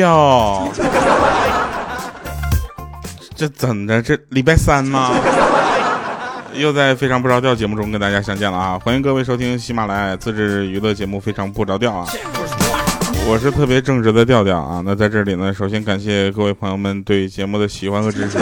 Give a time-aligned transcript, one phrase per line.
[0.00, 0.66] 调。
[3.36, 4.00] 这怎的？
[4.02, 5.10] 这礼拜三吗？
[6.54, 8.78] 又在非常不着调节目中跟大家相见了啊！
[8.82, 12.04] 欢迎各位收听喜马拉雅自制娱乐节目《非常不着调》啊！
[13.26, 14.82] 我是特别正直的调调啊！
[14.84, 18.38] 那在这里呢，首先感谢各位朋友们对节目的喜欢和支持。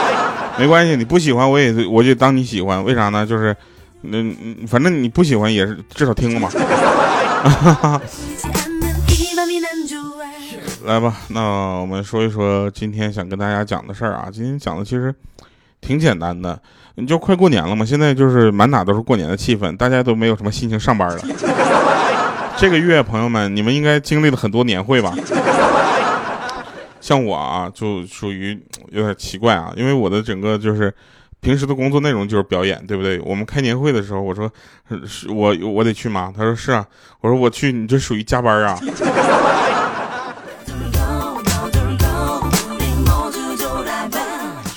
[0.56, 3.26] 没关系，你不喜欢我也我就当你喜欢，为啥呢？
[3.26, 3.54] 就是，
[4.02, 4.34] 嗯，
[4.68, 6.48] 反正你不喜欢也是至少听了嘛。
[10.84, 11.40] 来吧，那
[11.80, 14.28] 我们说一说今天想跟大家讲的事儿啊。
[14.32, 15.14] 今天讲的其实
[15.80, 16.58] 挺简单的，
[16.94, 21.18] 你就快过年了嘛，现在就是满哪都是过年的气氛，大家都没有什么心情上班了。
[22.56, 25.14] 这个月，朋友们，你们应该经历了很多年会吧？
[27.00, 28.58] 像我啊，就属于
[28.90, 30.92] 有点奇怪啊，因为我的整个就是
[31.40, 33.20] 平时的工作内容就是表演，对不对？
[33.20, 34.50] 我们开年会的时候，我说
[35.06, 36.32] 是我我得去吗？
[36.36, 36.86] 他说是啊，
[37.20, 38.78] 我说我去，你这属于加班啊。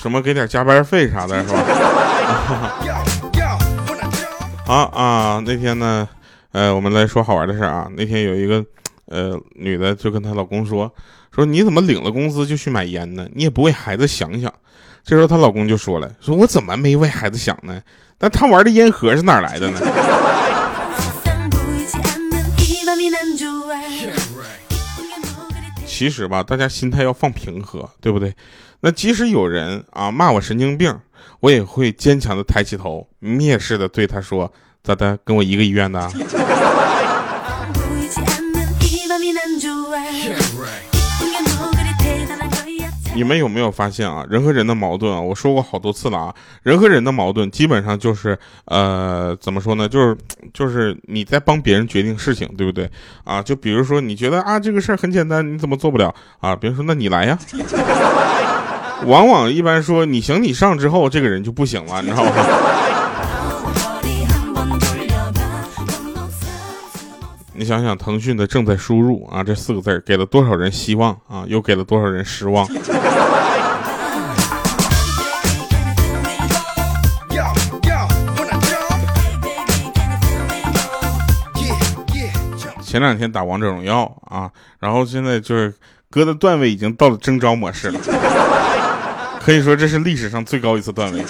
[0.02, 1.62] 什么给点加班费啥的， 是吧？
[4.66, 5.44] 啊啊！
[5.46, 6.08] 那天呢，
[6.54, 7.88] 呃，我们来说好玩的事啊。
[7.96, 8.66] 那天有一个
[9.06, 10.92] 呃女的就跟她老公说。
[11.34, 13.26] 说你怎么领了工资就去买烟呢？
[13.34, 14.52] 你也不为孩子想想。
[15.04, 17.80] 这时候她老公就说了：“说我怎么没为孩子想呢？
[18.18, 19.80] 但他玩的烟盒是哪来的呢？”
[26.02, 28.34] 其实吧，大家心态要放平和，对不对？
[28.80, 30.98] 那即使有人啊骂我神经病，
[31.42, 35.16] 我也会坚强的抬起头，蔑视的对他说：“咋的？
[35.24, 36.10] 跟我一个医院的？”
[43.22, 44.26] 你们有没有发现啊？
[44.28, 46.34] 人和人的矛盾啊，我说过好多次了啊。
[46.64, 49.88] 人和人的矛盾基本上就是，呃，怎么说呢？
[49.88, 50.18] 就是
[50.56, 52.90] 就是你在帮别人决定事情，对不对？
[53.24, 56.56] 啊，就比如说你觉得啊这个事儿很简单，你怎么做不了啊？
[56.56, 57.38] 别人说那你来呀。
[59.06, 62.32] 往往一般说你行你上之后，这个人就不行了，你知道吗？
[67.54, 72.66] 你想想，腾讯的正在输入啊这四个字给了多少人希望啊，又给了多少人失望。
[82.82, 85.74] 前两天打王者荣耀啊，然后现在就是
[86.10, 88.00] 哥的段位已经到了征召模式了，
[89.42, 91.22] 可以说这是历史上最高一次段位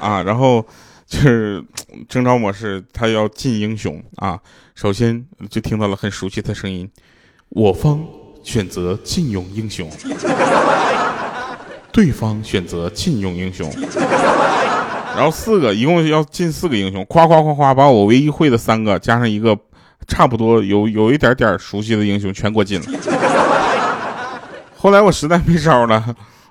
[0.00, 0.66] 啊，然后。
[1.10, 1.60] 就是
[2.08, 4.38] 征召模式，他要进英雄啊！
[4.80, 6.88] 首先就听到了很熟悉的声音，
[7.50, 8.02] 我方
[8.42, 9.86] 选择禁用英雄，
[11.92, 13.70] 对方选择禁用英雄，
[15.14, 19.54] 然后四个，一共要进四个英雄，夸夸夸夸，把我唯一会的三个加上一个
[20.08, 22.86] 差不多有有一点点熟悉的英雄全给我进了。
[24.78, 26.02] 后来我实在没招了，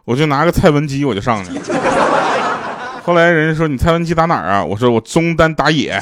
[0.06, 1.62] 我就拿个蔡文姬我就上去了。
[3.02, 4.64] 后来人家说你蔡文姬打哪儿啊？
[4.64, 6.00] 我说我中单打野。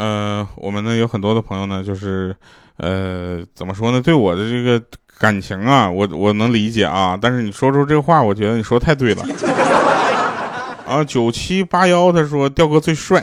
[0.00, 2.34] 呃，我们呢有很多的朋友呢，就是
[2.78, 4.00] 呃，怎么说呢？
[4.00, 4.82] 对我的这个
[5.18, 9.22] 感情啊，我我能理解啊，但是你说出这话，我觉得你说太对了。
[10.88, 13.22] 啊，九七八幺，他说调哥最帅。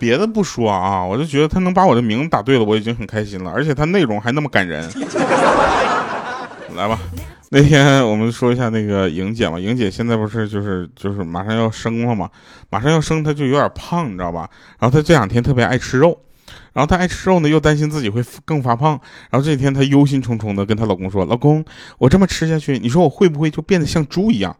[0.00, 3.52] 别的不说啊，我就觉得他能把我的名字打对了，我已经很开心了。
[3.54, 4.84] 而且他内容还那么感人。
[6.74, 6.98] 来吧，
[7.54, 12.30] 那天我们说一下那个莹姐嘛，莹姐现在不是就是就是马上要生了嘛，
[12.70, 14.48] 马上要生，她就有点胖，你知道吧？
[14.78, 16.18] 然后她这两天特别爱吃肉，
[16.72, 18.98] 然后她爱吃肉呢，又担心自己会更发胖。
[19.28, 21.62] 然后这几天她忧心忡忡的跟她老公说：“老公，
[21.98, 24.56] 我这么吃下去，你说我会不会就变得像猪一样？”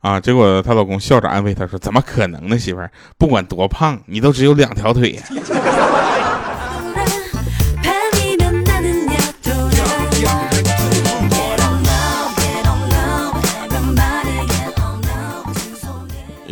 [0.00, 0.20] 啊！
[0.20, 2.88] 结果她老公笑着安慰她说：“怎么可能呢，媳妇儿？
[3.18, 5.18] 不管多胖，你都只有两条腿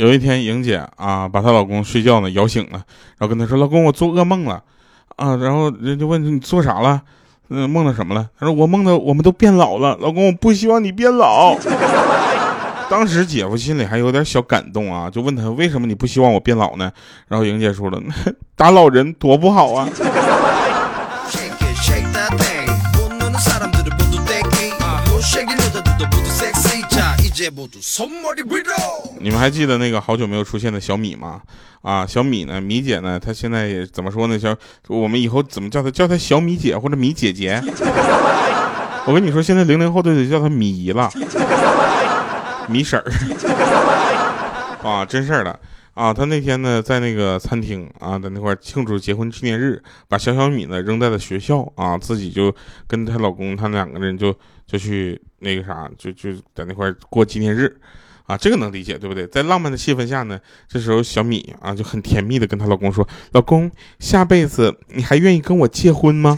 [0.04, 2.72] 有一天，莹姐啊，把她老公睡觉呢摇醒了，
[3.16, 4.62] 然后跟他说：“老公，我做噩梦了。”
[5.16, 7.00] 啊，然后人就问你做啥了？
[7.48, 8.28] 嗯，梦到什么了？
[8.38, 11.56] 他说：“我梦到我们都变老了。”老公，我不希望你变老。
[12.90, 16.92] 当时姐夫心里还有点小感动啊，就问他为什么你不希望我变老呢？
[17.28, 17.98] 然后莹姐说了，
[18.54, 19.88] 打老人多不好啊。
[29.20, 31.40] 你们还记得那个好久没有出现的小米吗？
[31.82, 32.60] 啊，小米呢？
[32.60, 33.20] 米姐呢？
[33.20, 34.38] 她现在也怎么说呢？
[34.38, 34.56] 小
[34.88, 35.90] 我们以后怎么叫她？
[35.90, 37.62] 叫她小米姐或者米姐姐。
[39.06, 41.10] 我跟你说，现在零零后都得叫她米姨了，
[42.68, 43.04] 米婶儿
[44.82, 45.60] 啊，真事儿的
[45.92, 46.14] 啊。
[46.14, 52.54] 他那天呢，在那个餐厅啊，在那块庆祝结婚纪念日，把小小米呢扔在了学校啊，自己就
[52.86, 54.34] 跟她老公，他们两个人就
[54.66, 57.72] 就去那个啥，就就在那块过纪念日
[58.26, 59.26] 啊，这个能理解对不对？
[59.26, 66.36] 在浪漫的气氛下呢，这时候小米啊就很甜蜜的跟她老公说：“老公，下辈子你还愿意跟我结婚吗？”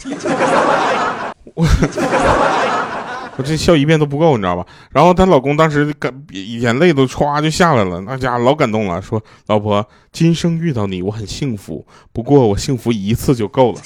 [1.55, 1.65] 我
[3.39, 4.67] 我这笑一遍都不够，你知道吧？
[4.91, 13.81] 然后她老公当时感眼泪都唰就下来了，那家伙老感动了，说：“老婆，今生遇到你我很幸福，不过我幸福一次就够了。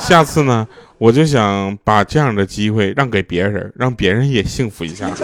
[0.08, 0.66] 下次呢，
[0.98, 5.08] 我就想把这样的机会让给别人，让别人也幸福一下。”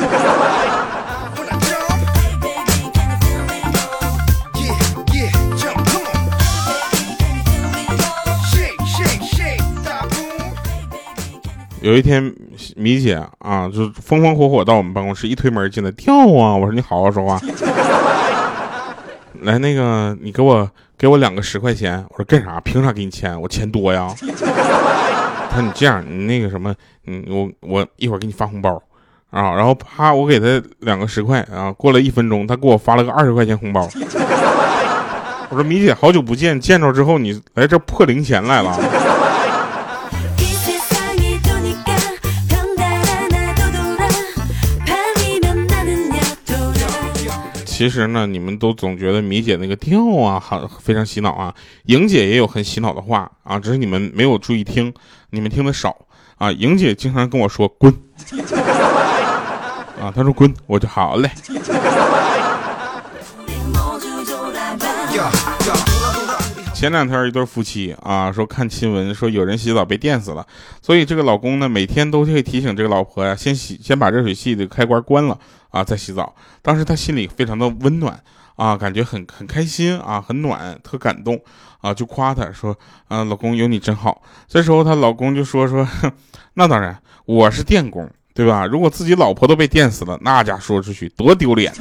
[11.82, 12.34] 有一天，
[12.75, 16.56] 米姐啊，就风风火火到我们办公室，一推门进来，跳啊！
[16.56, 17.40] 我说你好好说话，
[19.42, 22.04] 来那个，你给我给我两个十块钱。
[22.10, 22.60] 我说干啥？
[22.60, 23.40] 凭啥给你钱？
[23.40, 24.08] 我钱多呀。
[25.50, 26.74] 他说你这样，你那个什么，
[27.06, 28.82] 嗯，我我一会儿给你发红包
[29.30, 29.54] 啊。
[29.54, 31.72] 然后啪，我给他两个十块啊。
[31.72, 33.88] 过了一分钟，他给我发了个二十块钱红包。
[35.48, 38.76] 我说米姐，好久不见，见着之后你来这破零钱来了。
[47.76, 51.55] 其实呢，你们都总觉得米姐那个调啊，很非常洗脑啊。
[51.84, 54.94] 莹姐也有很洗脑的话啊，只是你们没有注意听，
[55.28, 55.94] 你们听的少
[56.38, 56.50] 啊。
[56.50, 57.93] 莹姐经常跟我说滚
[60.00, 61.31] 啊，她说滚，我就好嘞。
[66.76, 70.46] 前两天一对夫妻啊，说看新闻说有人洗澡被电死了，
[70.82, 75.38] 所以这个老公呢每天都会提醒这个老婆呀，先洗先把热水器的开关关了
[75.70, 76.34] 啊再洗澡。
[76.61, 78.23] 当时他心里非常的温暖
[78.56, 81.40] 啊，感觉很很开心啊，很暖，特感动
[81.81, 82.76] 啊，就夸他说
[83.08, 84.20] 啊，老公有你真好。
[84.46, 85.88] 这时候她老公就说说，
[86.52, 88.67] 那当然我是电工对吧？
[88.67, 91.72] 如果自己老婆都被电死了，那家说出去多丢脸。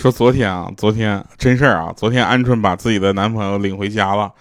[0.00, 4.32] 说昨天啊，昨天真事儿啊，昨天鹌鹑把自己的男朋友领回家了，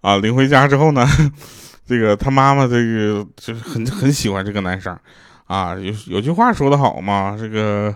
[0.00, 1.06] 啊，领回家之后呢，
[1.86, 4.98] 这个他妈妈这个就是很很喜欢这个男生，
[5.46, 7.94] 啊，有有句话说的好嘛，这个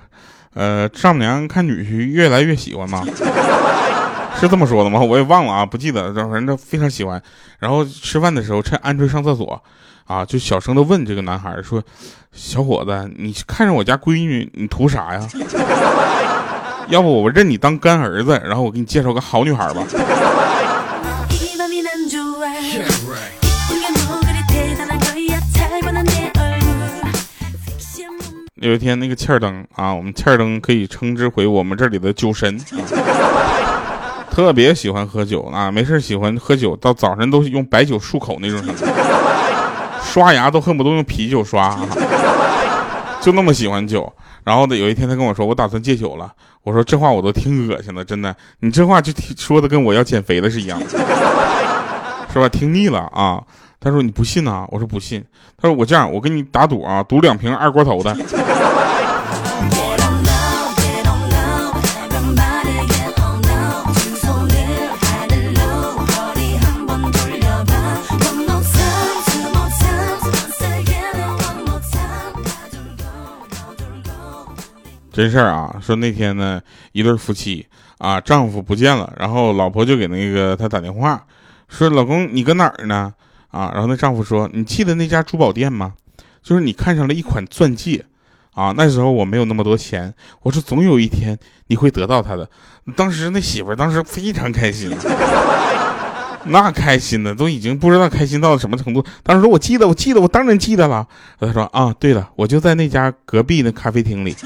[0.52, 3.02] 呃丈母娘看女婿越来越喜欢嘛，
[4.38, 5.00] 是这么说的吗？
[5.00, 7.22] 我也忘了啊，不记得，反正非常喜欢。
[7.58, 9.62] 然后吃饭的时候，趁鹌鹑上厕所，
[10.04, 11.82] 啊，就小声的问这个男孩说
[12.30, 15.26] ：“小伙子，你看上我家闺女，你图啥呀？”
[16.88, 19.82] 要不我认你当干儿子，然后我给你介绍个好女孩吧。
[28.54, 32.58] 有一天那个欠儿灯啊，我们欠儿灯可以称之为我们这里的酒神，
[34.30, 38.60] 特别喜欢喝酒啊，没事喜欢喝酒，到早晨都用白酒漱口那种，
[40.02, 41.78] 刷牙都恨不得用啤酒刷，
[43.20, 44.12] 就那么喜欢酒。
[44.44, 46.32] 然后呢，有一天他跟我说，我打算戒酒了。
[46.62, 50.88] 我说这话我都挺恶心的，真的，你这话就说的跟我要减肥的是一样的，
[52.32, 52.48] 是吧？
[52.48, 53.42] 听腻了啊。
[53.78, 54.66] 他说你不信呐？
[54.70, 55.24] 我说不信。
[55.60, 58.16] 他说我这样，我跟你打赌啊，赌两瓶二锅头的。
[75.16, 76.60] 真事儿啊，说那天呢，
[76.92, 81.24] 一对夫妻啊，丈夫不见了，然后老婆就给那个他打电话，
[81.70, 83.14] 说老公你搁哪儿呢？
[83.50, 85.94] 啊，然后那丈夫说你记得那家珠宝店吗？
[86.42, 88.04] 就是你看上了一款钻戒，
[88.52, 92.46] 啊，那时候我没有那么多钱，我说总有一天你会得到它的。
[92.94, 94.90] 当时那媳妇儿当时非常开心，
[96.48, 99.04] 那开心的都已经不知道开心到了什么程度。
[99.22, 101.06] 当时说我记得，我记得，我当然记得了。
[101.40, 104.36] 他说啊，对了，我就在那家隔壁的咖啡厅里。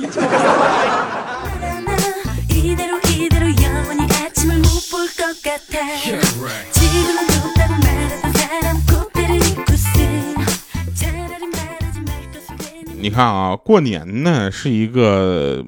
[13.03, 15.65] 你看啊，过年呢是一个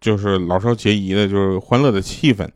[0.00, 2.46] 就是老少皆宜的，就是欢乐的气氛，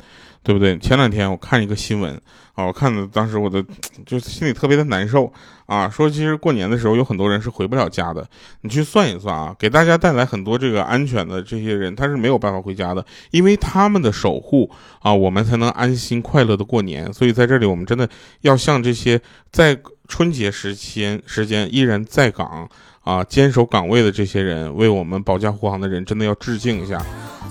[0.49, 0.79] 对不对？
[0.79, 2.19] 前两天我看一个新闻
[2.55, 3.63] 啊，我看的当时我的
[4.07, 5.31] 就心里特别的难受
[5.67, 8.27] 啊，说其实过年的时候有很多人是回不了家的。
[8.63, 17.13] 你去算一算啊，给大家带来很多这个安全的这些人，他是没有办法回家的，因为他们的守护啊，我们才能安心快乐的过年。
[17.13, 18.09] 所以在这里，我们真的
[18.41, 19.21] 要向这些
[19.53, 19.79] 在
[20.09, 22.67] 春节时间时间依然在岗。
[23.09, 27.03] 啊，坚守岗位的这些人，为我们保驾护航的人，真的要致敬一下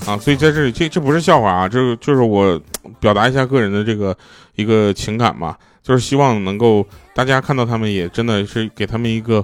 [0.05, 0.15] 啊！
[0.15, 2.61] 所以在这里，这这不是笑话啊，这就是我
[2.99, 4.15] 表达一下个人的这个
[4.53, 6.85] 一个情感嘛，就是希望能够
[7.15, 9.43] 大家看到他们，也真的是给他们一个，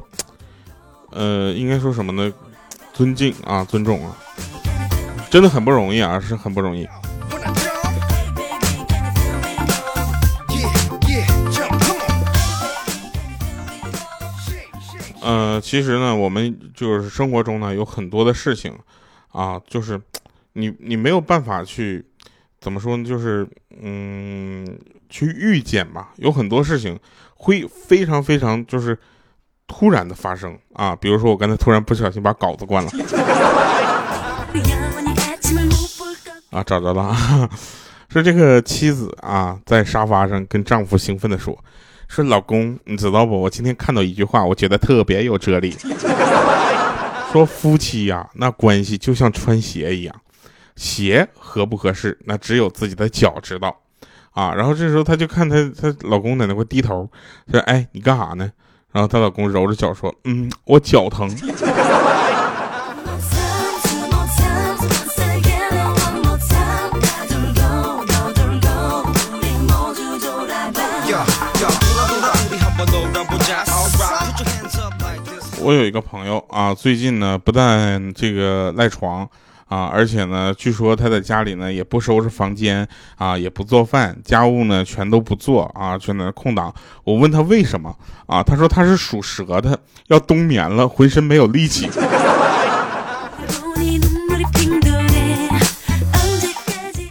[1.09, 2.31] 呃，应该说什么呢？
[2.93, 4.15] 尊敬啊，尊重啊，
[5.31, 6.87] 真的很不容易啊，是很不容易。
[15.23, 18.77] 呃，其实呢，我们就是生活中呢有很多的事情，
[19.29, 19.99] 啊，就是
[20.53, 22.05] 你你没有办法去
[22.59, 23.05] 怎么说呢？
[23.05, 23.47] 就是
[23.81, 24.77] 嗯，
[25.09, 26.11] 去预见吧。
[26.17, 26.99] 有很多事情
[27.35, 28.97] 会非常非常就是
[29.65, 30.93] 突然的发生啊。
[30.93, 32.91] 比如说我刚才突然不小心把稿子关了，
[36.51, 37.49] 啊，找着了，
[38.11, 41.57] 是这个妻子啊，在沙发上跟丈夫兴奋的说。
[42.13, 43.41] 说老公，你知道不？
[43.41, 45.75] 我今天看到一句话，我觉得特别有哲理。
[47.33, 50.15] 说夫妻呀，那关系就像穿鞋一样，
[50.75, 53.75] 鞋合不合适，那只有自己的脚知道
[54.29, 54.53] 啊。
[54.53, 57.09] 然后这时候她就看她她老公在那块低头，
[57.49, 58.51] 说：“哎，你干啥呢？”
[58.93, 61.27] 然后她老公揉着脚说：“嗯，我脚疼。”
[75.63, 79.27] 我有一个朋友啊，最近呢不但这个赖床
[79.69, 86.73] 啊，而且呢，据说他在家里呢也不收拾房间啊，也不做饭，家务呢全都不做啊，全在那空档。
[87.05, 87.95] 我问他为什么
[88.27, 91.89] 啊，他说他是属蛇的，要冬眠了，浑身没有力气。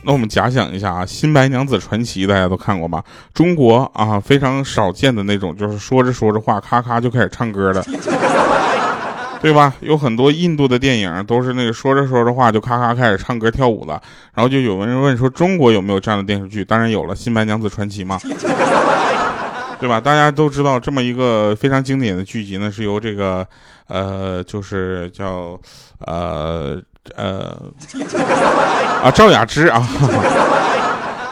[0.05, 3.03] 那我们假想一下啊，《新白娘子传奇》大家都看过吧？
[3.33, 7.85] 中国啊非常少见的那种，就是说着说着话，咔咔就开始唱歌的，
[9.41, 9.73] 对吧？
[9.81, 14.03] 有很多印度的电影都是那个说着说着话就咔咔开始唱歌跳舞了。
[14.35, 16.65] 然后就有人问说，中国有没有这样的电视剧？
[16.65, 18.19] 当然有了，《新白娘子传奇》嘛，
[19.83, 20.01] 对吧？
[20.01, 23.47] 大家都知道这么一个非常经典的剧集呢，是由这个
[23.89, 25.61] 呃，就是叫
[26.07, 26.81] 呃。
[27.17, 27.61] 呃，
[29.03, 29.85] 啊，赵雅芝啊，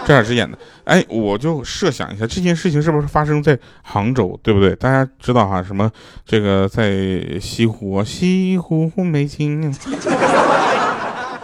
[0.05, 0.59] 赵雅芝演的。
[0.83, 4.75] 哎，我就设想一下，这件事情是不是发生在杭州，对不对？
[4.75, 5.89] 大家知道哈，什么
[6.27, 9.73] 这个在西湖，西湖美景。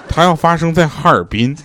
[0.09, 1.57] 它要发生在哈尔滨，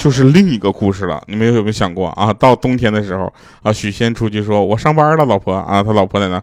[0.00, 1.22] 就是另一个故事了。
[1.26, 2.32] 你们有没有想过啊？
[2.32, 3.30] 到冬天的时候
[3.62, 6.42] 啊，许仙出去说：“我上班了，老婆啊。”他老婆在那。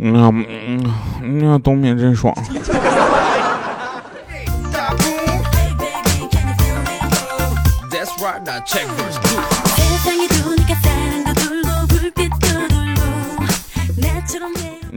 [0.00, 2.34] 嗯嗯嗯，冬眠真爽。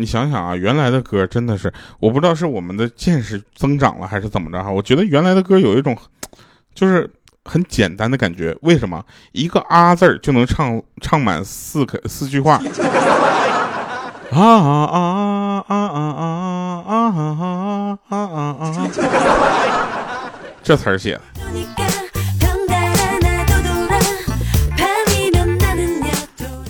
[0.02, 4.72] 你想想啊，原来的歌真的是，我不知道是我们的见识增长了还是怎么着哈。
[4.72, 5.96] 我觉得原来的歌有一种，
[6.74, 7.10] 就是
[7.46, 8.58] 很简单的感觉。
[8.62, 12.60] 为什么一个啊字儿就能唱唱满四个四句话？
[14.32, 15.76] 啊啊啊啊啊
[16.88, 18.88] 啊啊啊啊啊！
[20.64, 21.22] 这词儿写的。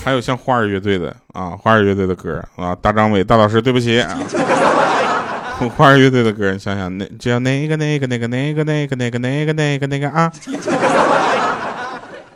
[0.03, 4.03] 还有像花儿乐队的啊，花儿乐队的歌啊，大张伟大老师，对不起。
[5.77, 10.31] 花儿乐队的歌，你想想，那叫那个那个那个那个那个那个那个那个那个啊，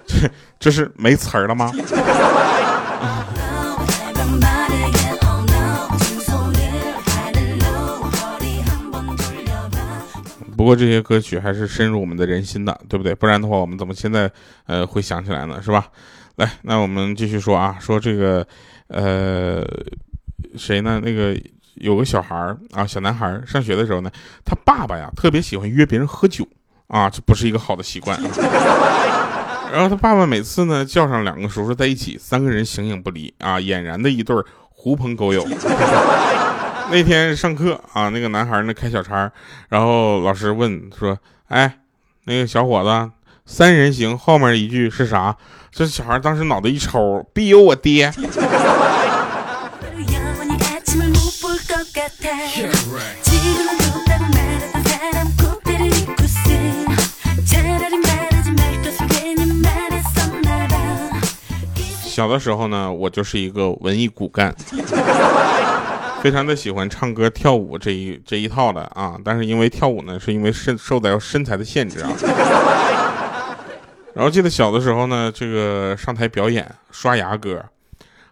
[0.05, 0.29] 这
[0.59, 1.71] 这是没词儿了吗？
[10.55, 13.13] 不过这些歌曲还是深入我们的人心的，对不对？
[13.15, 14.31] 不然的话，我们怎么现在
[14.67, 15.59] 呃会想起来呢？
[15.61, 15.87] 是吧？
[16.37, 18.45] 来，那我们继续说啊，说这个
[18.87, 19.65] 呃
[20.57, 21.01] 谁呢？
[21.03, 21.39] 那个
[21.75, 24.11] 有个小孩儿啊，小男孩儿上学的时候呢，
[24.43, 26.45] 他爸爸呀特别喜欢约别人喝酒
[26.87, 28.19] 啊，这不是一个好的习惯。
[29.71, 34.35] 然后他爸爸每次呢叫上两个叔叔在一起，三个人形影不离啊，俨然的一对
[34.69, 35.45] 狐朋狗友。
[36.91, 39.31] 那天上课啊，那个男孩呢开小差，
[39.69, 41.79] 然后老师问说：“哎，
[42.25, 43.11] 那个小伙子，
[43.45, 45.35] 三人行后面一句是啥？”
[45.77, 48.09] 这小孩当时脑袋一抽，必有我爹。
[62.05, 64.55] 小的时候呢，我就是一个文艺骨干，
[66.23, 69.17] 非常的喜欢唱歌跳舞这一这一套的啊。
[69.25, 72.09] 但是因为跳舞呢，是因为身受到身材的限制啊。
[74.15, 77.63] 然后记得小的时候呢，这个上台表演刷牙歌，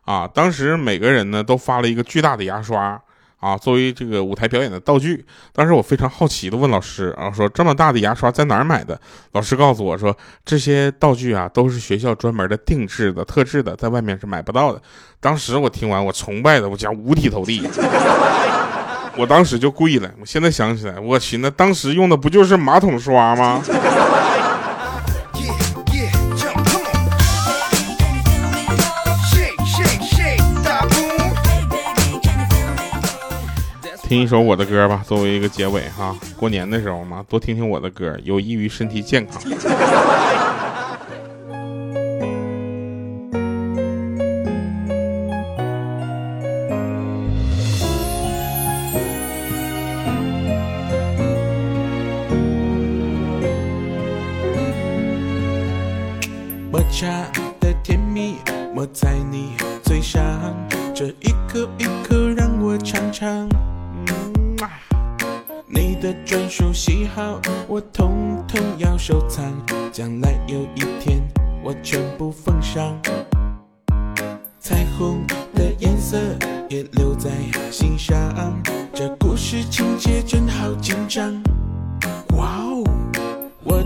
[0.06, 3.00] 啊，当时每个人呢都发了一个巨大的牙刷。
[3.44, 8.98] 啊，作为这个舞台表演的道具，当时我非常好奇的问老师，然后说这么大的牙刷在哪儿买的？
[9.34, 14.82] 老师告诉我说，这些道具啊都是学校专门的定制的、特制的，在外面是买不到的。
[15.20, 17.68] 当时我听完，我崇拜的我讲五体投地，
[19.18, 20.10] 我当时就跪了。
[20.22, 23.62] 我现在想起来，我去，那当时用的不就是马桶刷吗？
[34.14, 36.16] 听一首我的歌吧，作为一个结尾哈。
[36.38, 39.42] 过年的时候嘛，多听听我的歌，有益于身体健康。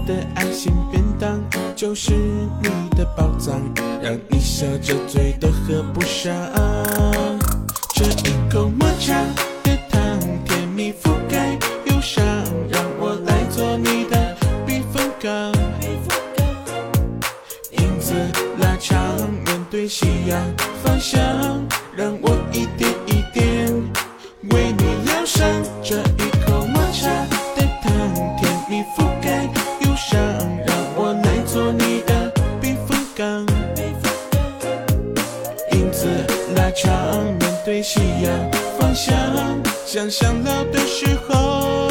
[0.07, 1.37] 的爱心便当
[1.75, 3.61] 就是你的宝藏，
[4.01, 6.33] 让你笑着嘴都合不上。
[7.93, 9.13] 这一口抹茶
[9.63, 9.99] 的糖
[10.45, 12.23] 甜蜜覆盖忧伤，
[12.69, 14.34] 让我来做你的
[14.65, 15.53] 避风港。
[17.71, 18.13] 影子
[18.60, 18.97] 拉长，
[19.45, 20.41] 面对夕阳
[20.82, 21.21] 方向，
[21.97, 22.96] 让我一点。
[35.97, 36.07] 子
[36.55, 39.15] 拉长，面对夕阳方向，
[39.83, 41.87] 想想老的时候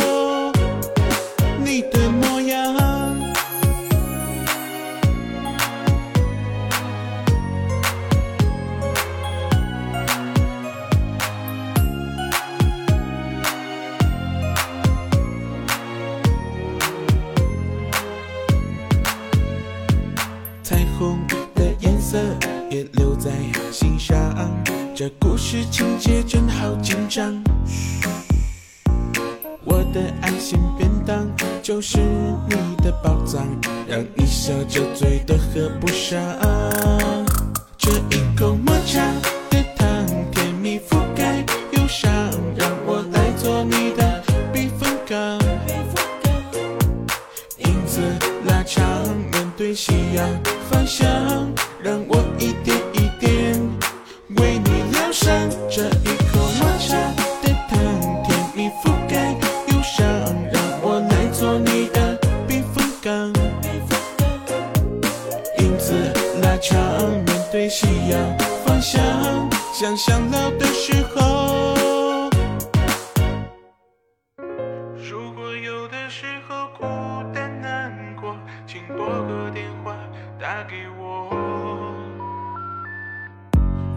[25.48, 27.40] 事情节真好紧张，
[29.64, 31.24] 我的爱心便当
[31.62, 32.00] 就是
[32.48, 33.46] 你的宝藏，
[33.86, 36.20] 让你笑着嘴都合不上。
[37.78, 39.00] 这一口抹茶
[68.96, 72.30] 想，想想老的时候。
[74.96, 76.84] 如果有的时候孤
[77.34, 79.94] 单难过，请拨个电话
[80.40, 81.30] 打给我。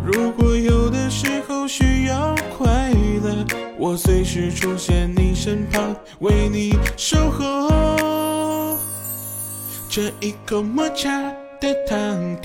[0.03, 2.91] 如果有的时候需要快
[3.23, 3.45] 乐，
[3.77, 8.77] 我随时出现你身旁，为你守候。
[9.89, 11.09] 这一口抹茶
[11.59, 11.97] 的糖，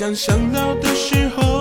[0.00, 1.59] 想想到的时候。